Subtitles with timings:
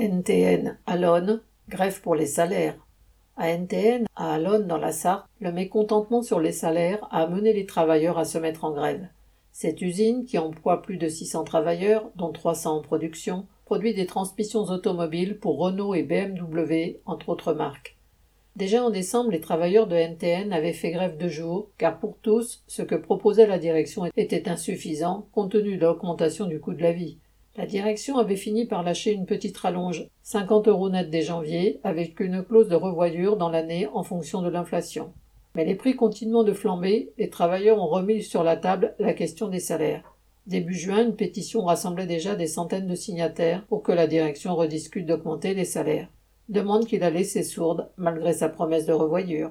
[0.00, 2.78] NTN Alonne, grève pour les salaires.
[3.36, 7.66] À NTN, à Alonne dans la Sarthe, le mécontentement sur les salaires a amené les
[7.66, 9.08] travailleurs à se mettre en grève.
[9.52, 14.62] Cette usine, qui emploie plus de 600 travailleurs, dont 300 en production, produit des transmissions
[14.62, 17.98] automobiles pour Renault et BMW, entre autres marques.
[18.56, 22.64] Déjà en décembre, les travailleurs de NTN avaient fait grève de jour, car pour tous,
[22.66, 26.92] ce que proposait la direction était insuffisant, compte tenu de l'augmentation du coût de la
[26.92, 27.18] vie.
[27.56, 32.20] La direction avait fini par lâcher une petite rallonge, 50 euros net dès janvier, avec
[32.20, 35.12] une clause de revoyure dans l'année en fonction de l'inflation.
[35.56, 39.48] Mais les prix continuant de flamber, les travailleurs ont remis sur la table la question
[39.48, 40.14] des salaires.
[40.46, 45.06] Début juin, une pétition rassemblait déjà des centaines de signataires pour que la direction rediscute
[45.06, 46.08] d'augmenter les salaires.
[46.48, 49.50] Demande qu'il a laissé sourde, malgré sa promesse de revoyure.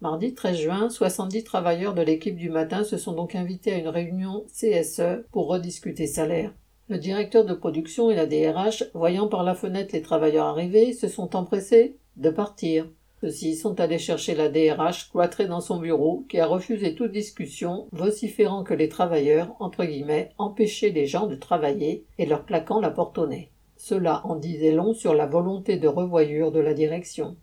[0.00, 3.88] Mardi 13 juin, 70 travailleurs de l'équipe du matin se sont donc invités à une
[3.88, 6.52] réunion CSE pour rediscuter salaires.
[6.90, 11.06] Le directeur de production et la DRH, voyant par la fenêtre les travailleurs arriver, se
[11.06, 12.86] sont empressés de partir.
[13.20, 17.88] Ceux-ci sont allés chercher la DRH cloîtrée dans son bureau, qui a refusé toute discussion,
[17.92, 22.90] vociférant que les travailleurs, entre guillemets, empêchaient les gens de travailler et leur claquant la
[22.90, 23.50] porte au nez.
[23.76, 27.36] Cela en disait long sur la volonté de revoyure de la direction.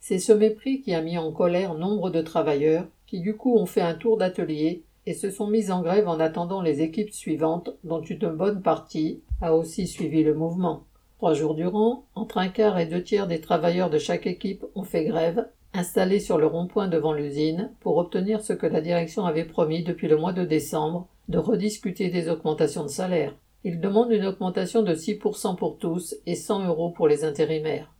[0.00, 3.66] C'est ce mépris qui a mis en colère nombre de travailleurs, qui du coup ont
[3.66, 7.70] fait un tour d'atelier et se sont mis en grève en attendant les équipes suivantes,
[7.84, 10.84] dont une bonne partie a aussi suivi le mouvement.
[11.18, 14.82] Trois jours durant, entre un quart et deux tiers des travailleurs de chaque équipe ont
[14.82, 19.44] fait grève, installés sur le rond-point devant l'usine, pour obtenir ce que la direction avait
[19.44, 23.34] promis depuis le mois de décembre, de rediscuter des augmentations de salaire.
[23.64, 27.90] Ils demandent une augmentation de 6% pour tous et 100 euros pour les intérimaires.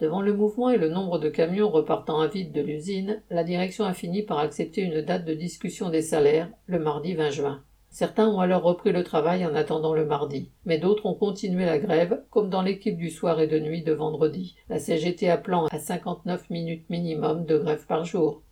[0.00, 3.84] Devant le mouvement et le nombre de camions repartant à vide de l'usine, la direction
[3.84, 7.62] a fini par accepter une date de discussion des salaires, le mardi 20 juin.
[7.90, 11.78] Certains ont alors repris le travail en attendant le mardi, mais d'autres ont continué la
[11.78, 15.78] grève, comme dans l'équipe du soir et de nuit de vendredi, la CGT appelant à
[15.78, 18.42] 59 minutes minimum de grève par jour.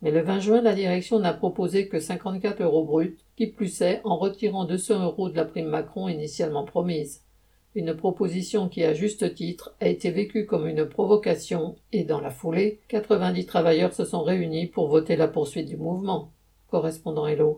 [0.00, 4.00] Mais le 20 juin, la direction n'a proposé que 54 euros bruts, qui plus est
[4.04, 7.24] en retirant 200 euros de la prime Macron initialement promise
[7.74, 12.30] une proposition qui, à juste titre, a été vécue comme une provocation et, dans la
[12.30, 16.30] foulée, 90 travailleurs se sont réunis pour voter la poursuite du mouvement.
[16.68, 17.52] Correspondant Hello.